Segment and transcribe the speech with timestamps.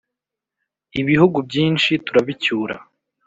[1.01, 2.75] ibihugu byinshi turabicyura